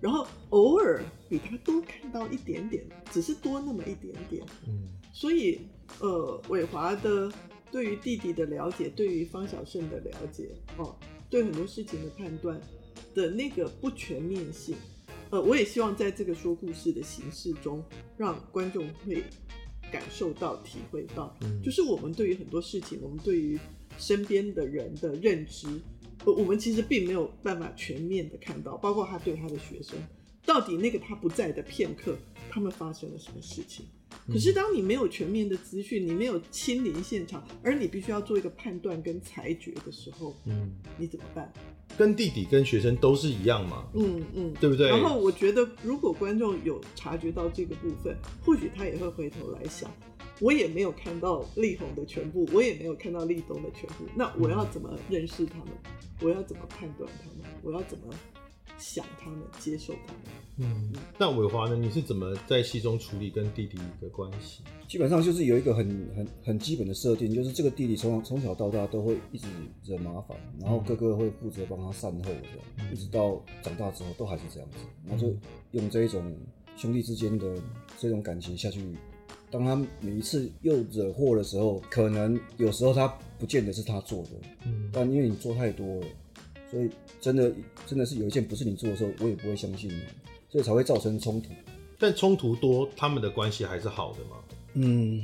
[0.00, 2.82] 然后偶尔比他多看到一点点，
[3.12, 4.42] 只是多那么一点点。
[4.66, 5.60] 嗯，所以
[6.00, 7.30] 呃，伟华的
[7.70, 10.96] 对于弟弟的了解，对于方小胜的了解，哦，
[11.28, 12.58] 对很多事情的判断。
[13.14, 14.76] 的那个不全面性，
[15.30, 17.82] 呃，我也希望在这个说故事的形式中，
[18.16, 19.22] 让观众会
[19.90, 23.58] 感受到、体会到，嗯，就是我们对于很多事情，我们对于
[23.98, 25.66] 身边的人的认知，
[26.24, 29.98] 呃，我们其实并没有办法全面的看到，包括他对他的学生，
[30.46, 32.16] 到底那个他不在的片刻，
[32.48, 33.84] 他们发生了什么事情。
[34.26, 41.52] 可是当你没有全面的资讯，你没有亲临现场，而你必须要做一个判断跟裁决的时候，嗯，你怎么办？
[41.96, 43.86] 跟弟弟跟学生都是一样嘛？
[43.94, 44.88] 嗯嗯，对不对？
[44.88, 49.90] 然后我觉得，如果观众有察觉到这个部分，或许他也会回头来想，
[50.40, 55.68] 我也没有看到力宏的全部，我也没有看到立东的全部，那我要怎么认识他们？
[56.20, 57.50] 我要怎么判断他们？
[57.62, 58.14] 我要怎么？
[58.78, 60.22] 想他们，接受他们。
[60.58, 61.76] 嗯，那伟华呢？
[61.76, 64.62] 你是怎么在戏中处理跟弟弟的关系？
[64.86, 69.48] 基本上就是有一个很很很基本的设定，就是这个弟弟从从小到大都会一直
[69.84, 75.34] 惹麻烦，然后哥哥会负责帮他善后，这样、嗯、一直到长大之后都还是这样子，然后就
[75.72, 76.32] 用这一种
[76.76, 77.60] 兄弟之间的
[77.98, 78.80] 这种感情下去。
[79.50, 83.08] 当他每一次又惹祸的时候，可能有时候他
[83.38, 84.30] 不见得是他做的，
[84.66, 86.06] 嗯，但因为你做太多了。
[86.70, 87.50] 所以真的
[87.86, 90.02] 真的是有一件不是你做的时候，我也不会相信你，
[90.50, 91.48] 所以才会造成冲突。
[91.98, 94.36] 但冲突多，他们的关系还是好的吗？
[94.74, 95.22] 嗯，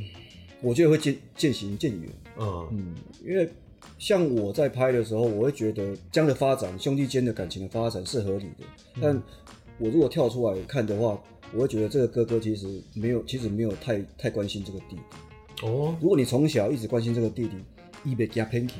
[0.62, 2.10] 我觉得会渐渐行渐远。
[2.38, 3.46] 嗯嗯，因为
[3.98, 8.64] 像我在拍的时候，我会觉得这样的发展，兄弟间的感情的发展是合理的。
[8.94, 9.22] 嗯、但
[9.78, 15.66] 我如果跳出来看的话，我会觉得这个哥哥其实没有，其实没有太太关心这个弟弟。
[15.66, 17.56] 哦，如果你从小一直关心这个弟弟，
[18.04, 18.74] 伊被加偏激。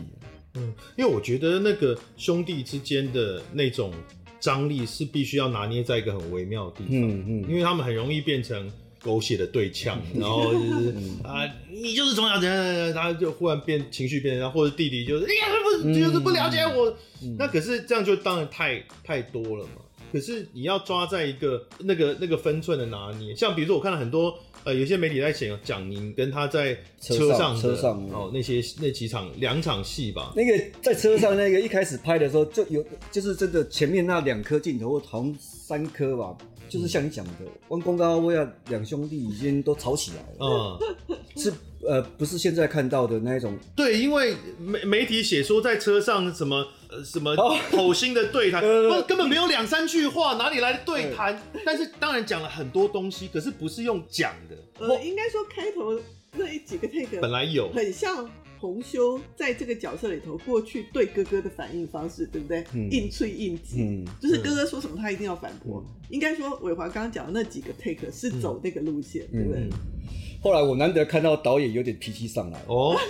[0.55, 3.93] 嗯，因为我觉得那个兄弟之间的那种
[4.41, 10.91] 张力是必须要拿捏在一个很微妙的地方，嗯嗯，因为他们很容易变成狗血的对呛， 然后就是
[11.23, 15.47] 啊、呃，你就是从小怎样怎样，他就忽然变情绪变，然后或者弟弟就是哎呀
[15.83, 16.97] 不就是不了解我，
[17.39, 19.83] 那可是这样就当然太太多了嘛。
[20.15, 24.33] 可是你要抓在一个那个那个分寸的拿捏，像比如说我看了很多。
[24.63, 30.33] 呃，有些媒体在讲蒋宁跟他在车上车上哦，那些那几场两场戏吧。
[30.35, 36.35] 那个在车上那个一开始拍的时候就有，就是真的前面那两颗镜头，好像三颗吧，
[36.67, 37.33] 就是像你讲的，
[37.69, 40.79] 弯弓高威啊，两兄弟已经都吵起来了。
[41.11, 41.53] 嗯，是
[41.87, 43.59] 呃，不是现在看到的那一种。
[43.77, 47.05] 对，因为媒媒体写说在车上什么呃。
[47.05, 47.37] 什么
[47.71, 51.39] 口心的对谈， 不根本没有两三句话，哪里来的对谈？
[51.65, 54.57] 但是当然讲了很多东西，可是不是用讲的。
[54.79, 56.01] 呃，应该说开头
[56.33, 62.65] 那一几个 take 本来有很像洪修在这个角色里头过去对哥哥的反应方式，对不对？
[62.73, 65.85] 嗯、硬脆硬挤，嗯、就是哥哥说什么他一定要反驳。
[65.87, 69.69] 嗯、应该说伟华刚刚讲的那几个 take 是走那个路线，嗯、对不对？
[70.45, 72.95] 后来我难得看到导演有点脾气上来哦。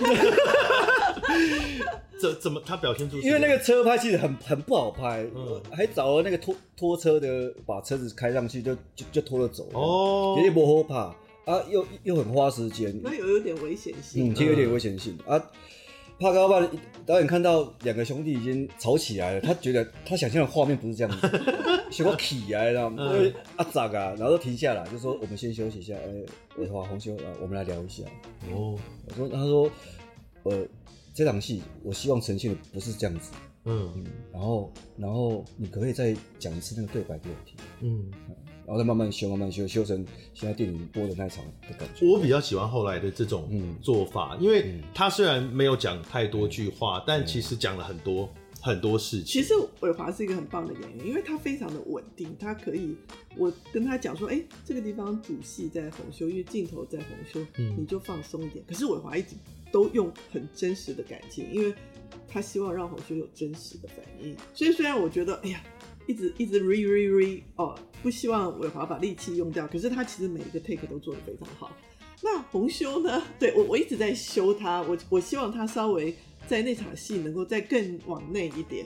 [2.17, 3.17] 怎怎么他表现出？
[3.17, 11.13] 因为那个车拍其实很很不好拍，嗯，还找了那个拖拖车的，把车子开上去就就就拖着走哦，有点不好怕
[11.51, 15.17] 啊，又又很花时间，那有有点危险性，嗯，其实有点危险性。
[15.27, 15.37] 啊。
[16.19, 16.65] 怕高怕
[17.05, 21.29] 导演看到两个兄弟已经吵起来了，他觉得他想象的画面不是这样子，
[21.91, 26.25] 结果起来了，因为阿杂啊，然后都停下来，就说我们先休息一下，哎，
[26.57, 28.03] 伟华、鸿修，我们来聊一下。
[28.51, 29.69] 哦，我说，他说，
[30.43, 30.65] 呃，
[31.13, 33.31] 这场戏我希望呈现的不是这样子，
[33.65, 33.91] 嗯。
[33.95, 37.55] 嗯，然后然后你可不可以再讲一次那个对白给我听？
[37.81, 38.11] 嗯。
[38.65, 42.07] 然后再慢慢修，慢慢修，修成现在电影播的那场的感觉。
[42.07, 43.47] 我比较喜欢后来的这种
[43.81, 49.25] 做法，嗯、因为他虽然没有讲太多句话，嗯、但其实讲了很多、嗯、很多事情。
[49.25, 52.95] 其实伟华是一个很棒的演员，因为他非常的稳定，他可以，
[53.37, 58.65] 我跟他讲说，哎，这个地方主戏在红修，因为镜头在红修，嗯、你就放松一点。
[58.67, 59.35] 可是伟华一直
[59.71, 61.71] 都用很真实的感情，因为
[62.27, 64.35] 他希望让红修有真实的反应。
[64.53, 65.61] 所以虽然我觉得，哎呀。
[66.07, 71.71] 一直一直 re re re 哦，不希望伟华把力气用掉，可是他其实每一个 take 都做得非常好。
[72.23, 73.21] 那红修呢？
[73.37, 76.15] 对，我我一直在修他，我我希望他稍微
[76.47, 78.85] 在那场戏能够再更往内一点。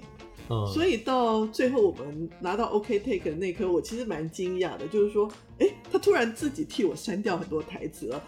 [0.50, 5.28] 嗯，所以到最后我们拿到 OK take 的那刻，我其实蛮惊讶的，就是说，
[5.60, 8.24] 哎、欸，他突然自己替我删掉很多台词了。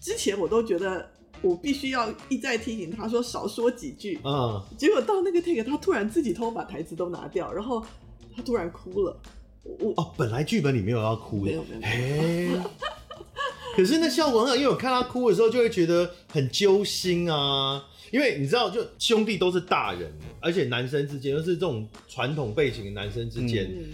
[0.00, 1.10] 之前我都觉得
[1.42, 7.84] 我必须要一再提醒他说少说几句，嗯，结果到那个 take，他突然自己偷把台词都拿掉，然后。
[8.36, 9.16] 他突然哭了，
[9.62, 12.60] 我哦，本来剧本里没有要哭的，没有没有。
[13.76, 17.84] 可是那效果很好，因为我看他哭的时候，就会觉得很揪心啊。
[18.12, 23.92] 因为你知道，就兄弟都是大人，而且男生之间又是这种传统背景的男生之间，嗯、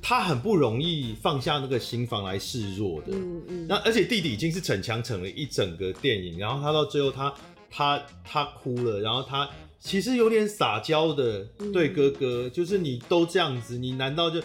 [0.00, 3.08] 他很不容易放下那个心防来示弱的。
[3.10, 3.66] 嗯嗯。
[3.68, 7.34] 那而且弟弟已经是逞强逞了一整个电影，然后他到最后他
[7.68, 9.48] 他他哭了，然后他。
[9.78, 14.42] 其实有点撒娇的对哥哥，嗯、就是你都这样子，你难道就……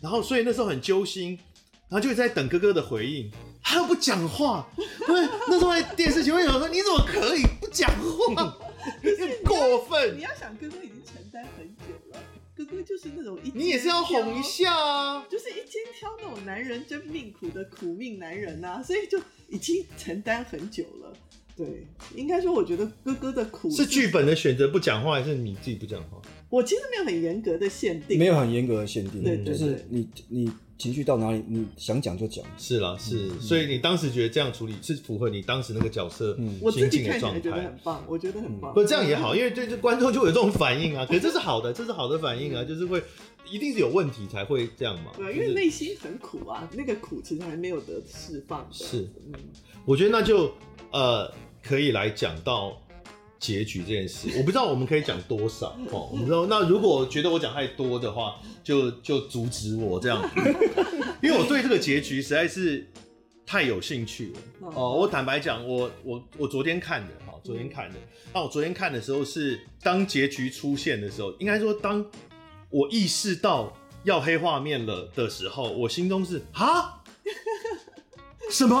[0.00, 1.38] 然后所以那时候很揪心，
[1.88, 3.30] 然后就在等哥哥的回应，
[3.62, 4.68] 他又不讲话。
[5.06, 8.56] 对，那时候在电视前面想说：“你怎么可以不讲话？
[9.02, 12.18] 很过分！”你要想，哥哥已经承担很久了，
[12.54, 21.12] 哥哥就是那种一你也是要哄一下啊，就是一肩挑那种男人真命苦的苦命男人呐、啊，所以就已经承担很久了。
[21.56, 26.20] 对，应该说，我觉得哥哥的苦是剧本的选择不讲话，还是你自己不讲话？
[26.50, 32.44] 我其实没有很严格的限定，没有很严格的限定，对，就是你你情绪到哪里，你想讲就讲。
[32.58, 38.74] 是啦，是，所以你当时觉得这样处理是符合你当时那个角色我自己看起来觉得很棒，我觉得很棒。
[38.74, 41.06] 不，这样也好，因为对这观众就有这种反应啊。
[41.06, 43.02] 可是这是好的，这是好的反应啊，就是会
[43.50, 45.12] 一定是有问题才会这样嘛。
[45.16, 48.68] 对，因为内心很苦啊，那个苦其实还没有得释放。
[48.70, 49.32] 是，嗯
[49.86, 50.52] 我觉得那就
[50.92, 51.32] 呃。
[51.66, 52.80] 可以来讲到
[53.38, 56.08] 结局这件事，我不知道我们可以讲多少 哦。
[56.12, 60.22] 我们说，那如果觉得我讲太多的话，就就阻止我这样，
[61.22, 62.86] 因为我对这个结局实在是
[63.44, 64.94] 太有兴趣了哦。
[64.94, 67.96] 我坦白讲，我我我昨天看的哈，昨天看的。
[68.32, 72.04] 那我昨天看的时候是当结局出现的时候，应该说当
[72.70, 77.02] 我意识到要黑画面了的时候，我心中是啊。
[78.50, 78.78] 什么？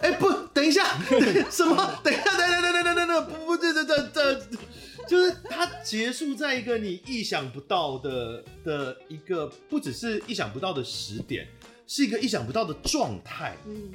[0.00, 0.98] 哎、欸，不，等一下，
[1.50, 2.00] 什么？
[2.02, 4.46] 等一下，等等等等等等等，不不，这这这这，
[5.06, 11.46] 就是它结束在一个你意想不到的的一个，不只是意想不到的时点，
[11.86, 13.56] 是一个意想不到的状态。
[13.66, 13.92] 嗯，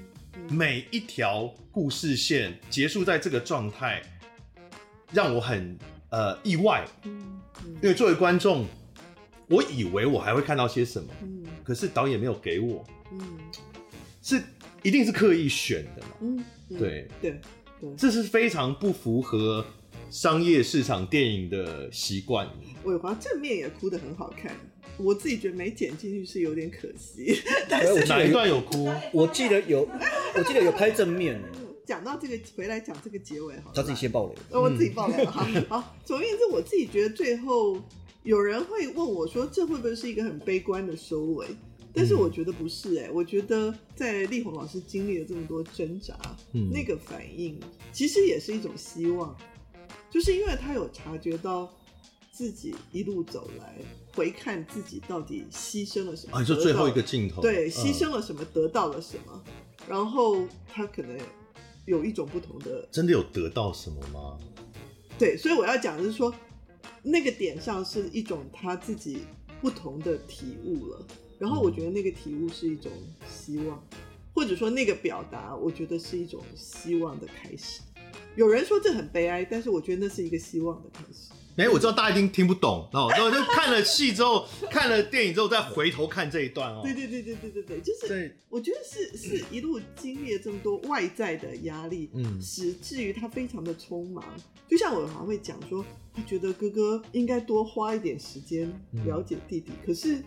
[0.50, 4.02] 每一条故事线结束在这个状态，
[5.12, 5.78] 让我很
[6.10, 6.86] 呃意外。
[7.04, 7.42] 嗯，
[7.82, 8.66] 因为作为观众，
[9.50, 13.20] 我以为我还会看到些什么，嗯，可是导演没有给我，嗯，
[14.22, 14.42] 是。
[14.86, 16.08] 一定是刻意选的嘛？
[16.22, 17.42] 嗯，对对
[17.82, 19.66] 对，这是非常不符合
[20.12, 22.48] 商业市场电影的习惯。
[22.84, 24.56] 伟华正面也哭得很好看，
[24.98, 27.42] 我自己觉得没剪进去是有点可惜。
[27.68, 28.88] 但是哪一段有哭？
[29.12, 29.90] 我记得有，
[30.36, 31.42] 我记得有拍正面。
[31.84, 35.32] 讲到这个，回来讲这个结尾好，他自己先爆雷，我自己爆雷了。
[35.32, 35.48] 好，
[35.82, 37.82] 好，总而言之，我自己觉得最后
[38.22, 41.48] 有人会问我说，这会不会是一个很悲观的收尾？
[41.96, 46.14] 但是我觉得不是哎、欸，我觉得在丽红老师经历了这么多挣扎，
[46.52, 47.58] 嗯，那个反应
[47.94, 49.34] 其实也是一种希望，
[50.10, 51.74] 就是因为他有察觉到
[52.34, 53.78] 自己一路走来，
[54.14, 59.44] 回看自己到底牺牲了什么，啊，就最后一个镜头，对，牺牲了什么，得到了什么，
[59.88, 61.18] 然后他可能
[61.86, 64.38] 有一种不同的，真的有得到什么吗？
[65.18, 66.36] 对，所以我要讲的是说，
[67.02, 69.20] 那个点上是一种他自己
[69.62, 71.08] 不同的体悟了。
[71.40, 72.92] 然后我觉得那个体悟是一种
[73.28, 73.84] 希望，
[74.34, 77.82] 或者说那个表达，我觉得是一种希望的开始。
[78.36, 81.32] 有人说这很悲哀，但是我觉得那是一个希望的开始。
[81.58, 86.82] 哎、欸，我知道大家一定听不懂哦，然后就看了戏之后，看了电影之后再回头看这一段哦。
[86.84, 94.22] 对对对对对对对，就是，我觉得是是一路经历了这么多外在的压力，嗯，使至于他非常的匆忙。
[94.68, 98.70] 就像我好像会讲说，他觉得哥哥应该多花一点时间
[99.06, 100.22] 了解弟弟，嗯、可是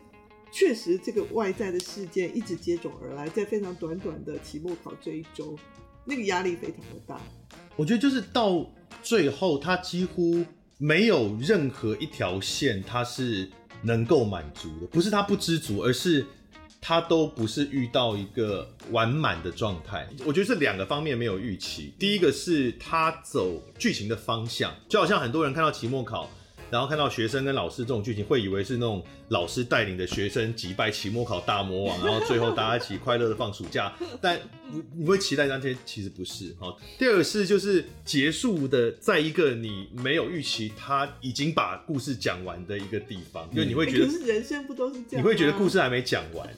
[0.51, 5.59] 确实这个外在的事件一直接踵而来，在非常短短的期末考这一周，
[6.05, 7.21] 那个压力非常的大。
[7.77, 8.71] 我觉得就是到
[9.03, 10.45] 最后，他几乎。
[10.81, 13.51] 没有任何一条线他是
[13.83, 16.25] 能够满足的，不是他不知足，而是
[16.81, 20.09] 他都不是遇到一个完满的状态。
[20.25, 21.93] 我觉得是两个方面没有预期。
[21.99, 26.31] 第一个是他走剧情的方向，就好像很多人看到期末考，
[26.71, 29.05] 然后看到学生跟老师这种剧情，会以为是那种。
[29.29, 33.93] 老师带领的学生击败期末考大魔王，然后最后大家一起快乐的放暑假。
[34.21, 34.39] 但
[34.71, 36.55] 你你会期待那天，其实不是。
[36.59, 45.19] 好，第二个是就是结束的，在一个你没有预期他已经把故事讲完的一个地方，因为你会觉得，人生不都是这样？
[45.19, 46.49] 你会觉得故事还没讲完。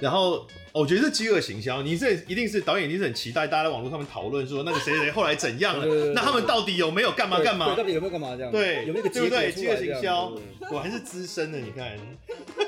[0.00, 7.76] 然后我觉得是饥饿行销，你这一定是导演，一定是很期待大家在网络上面讨论说那个谁谁后来怎样了，那他们到底有没有干嘛干嘛？
[7.76, 8.50] 到底有没有干嘛这样？
[8.50, 9.52] 对，有没有对不对？
[9.52, 10.32] 饥饿行销，
[10.70, 11.91] 我还是资深的，你看。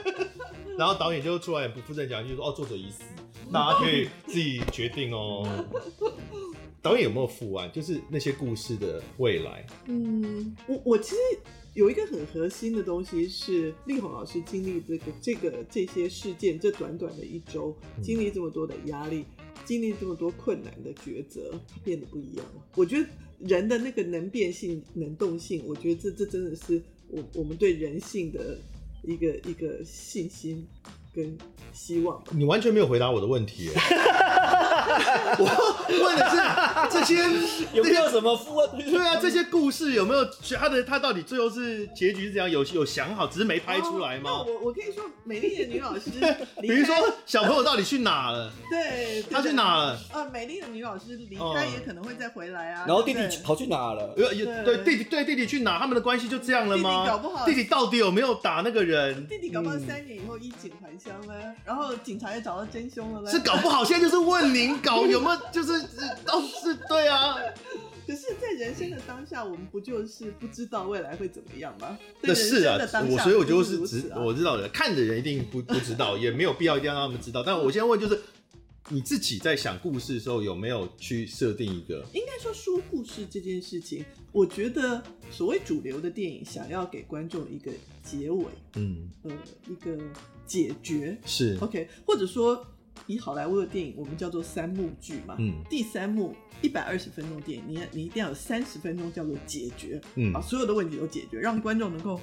[0.77, 3.03] 然后导演就出来也不负责讲，就说哦，作者已死，
[3.53, 5.47] 大家可以自己决定哦。
[6.83, 7.71] 导演有没有负完？
[7.73, 9.65] 就是那些故事的未来。
[9.87, 11.17] 嗯，我我其实
[11.75, 19.25] 有一个很核心的东西是力宏老师经历这个这个这些事件，这短短的一周，经历这么多的压力，
[19.65, 22.63] 经历这么多困难的抉择，他变得不一样了。
[22.75, 23.09] 我觉得
[23.39, 28.59] 人的那个能变性、能动性，我觉得这这真的是我我们对人性的。
[29.07, 30.67] 一个一个信心。
[31.15, 31.37] 跟
[31.73, 33.71] 希望，你完全没有回答我的问题。
[35.37, 35.45] 我
[35.89, 36.37] 问的是
[36.91, 37.17] 这些
[37.73, 38.67] 有没有什么副？
[38.77, 40.25] 对啊，这些故事有没有
[40.59, 42.51] 他的他到底最后是结局是怎样？
[42.51, 44.45] 有有想好，只是没拍出来吗？
[44.47, 46.11] 我我可以说，美丽的女老师，
[46.61, 46.95] 比如说
[47.27, 48.53] 小朋友到底去哪了？
[48.71, 49.99] 对，他去哪了？
[50.13, 52.85] 呃，美丽的女老师离开也可能会再回来啊。
[52.87, 54.15] 然后弟弟跑去哪了？
[54.33, 55.79] 也对弟弟对弟弟去哪？
[55.79, 57.05] 他们的关系就这样了吗？
[57.05, 59.27] 弟弟搞不好，弟弟到底有没有打那个人？
[59.27, 61.55] 弟弟搞不好三年以后衣锦还乡呢？
[61.65, 63.31] 然后警察也找到真凶了呗？
[63.31, 64.81] 是搞不好现在就是问您。
[64.81, 65.73] 搞有没有就是
[66.27, 67.37] 都是对啊，
[68.07, 71.99] 可是，在人生的当下，我们不就是不知道未来会怎么样吗？
[72.21, 72.79] 那是啊，
[73.09, 77.43] 我所以我就是知我知道的，看的人一定不不知道，也没有必要一定要让他们知道。
[77.43, 78.21] 但我先问，就是
[78.91, 82.05] 你自己在想故事的时候，有没有去设定一个？
[82.13, 88.45] 应该说说故事这件事情，我觉得所谓主流的电影想要给观众一个结尾，
[88.75, 89.31] 嗯呃，
[89.67, 89.97] 一个
[90.47, 92.67] 解决是 OK，或者说。
[93.07, 95.37] 以好莱坞的电影，我们叫做三幕剧嘛。
[95.39, 95.63] 嗯。
[95.69, 102.19] 第三幕一百二十分钟电影，你你一定要有三十分钟叫做解决，嗯，把所有的问题都解决，让观众能够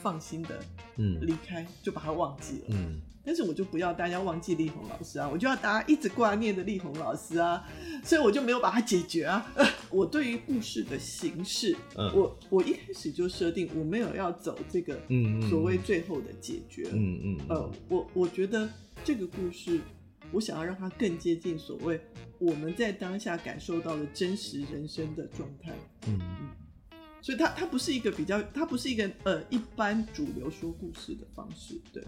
[0.00, 0.60] 放心的
[0.96, 2.64] 嗯离开，就把它忘记了。
[2.68, 3.02] 嗯。
[3.28, 7.62] 但是我就不要大家忘记力宏老师啊，我就要大家一直挂念的力宏老师啊，
[8.02, 9.46] 所以我就没有把它解决啊。
[9.90, 18.66] 我对于故事的形式，嗯，我我一开始就设定我没有要走这个嗯所谓最后的解决，嗯嗯，呃，我我觉得
[19.04, 19.78] 这个故事。
[20.30, 21.98] 我想要让它更接近所谓
[22.38, 25.72] 我们在当下感受到的真实人生的状态，
[26.06, 26.48] 嗯嗯，
[27.22, 32.02] 所以它它不是一个比较，它不是一个呃一般主流说故事的方式，对。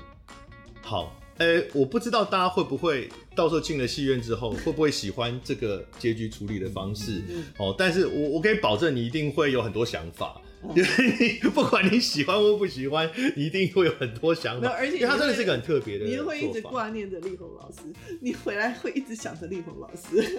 [0.83, 10.41] 好，呃、欸，我不知道大家会不会到时候进了戏院之后会不会喜欢这个结局处理的方式，嗯、哦，但是我我可以保证你一定会有很多想法。
[10.77, 14.69] 因为你不管你喜欢或不喜欢，你一定会有很多想法。
[14.69, 17.79] 而且他真的是一个很特别的，你会一直挂念着力宏老师，
[18.21, 20.39] 你回来会一直想着力宏老师。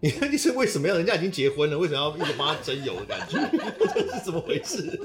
[0.00, 0.96] 你 看你是为什么要？
[0.96, 3.38] 人家已经结婚了，为什么要一直帮他征友的感觉？
[3.94, 5.00] 这是怎么回事？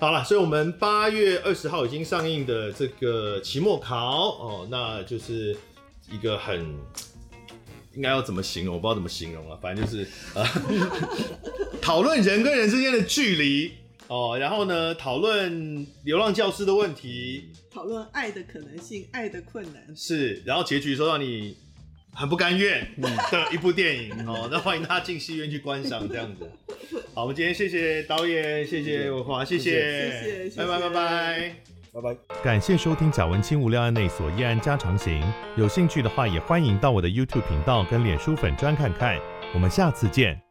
[0.00, 5.56] 好了，所以我们八月二十号已经上映的这个期末考哦，那就是
[6.10, 6.74] 一个很
[7.98, 8.76] 应该要怎么形容？
[8.76, 10.46] 我不知道怎么形容了，反正就是啊。
[11.82, 13.72] 讨论人跟人之间的距离
[14.06, 21.56] 哦，然后呢，讨论流浪教师的问题，讨论爱的可能性、爱的困难，是，然后结局说让你
[22.12, 26.48] 很不甘愿的一部电影哦， 那欢迎大家进戏院去观赏这样子。
[27.14, 29.72] 好，我们今天谢谢导演，谢谢文华，谢谢，
[30.22, 32.42] 谢谢，拜拜拜拜拜拜。
[32.42, 35.20] 感谢收听《贾文清无聊案内所夜案家常行》，
[35.56, 39.18] 有兴趣的话也欢迎到我的 YouTube 频道跟脸书粉专看看。
[39.54, 40.47] 我们下次见。